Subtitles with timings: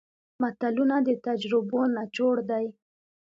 [0.41, 2.65] متلونه د تجربو نچوړ دی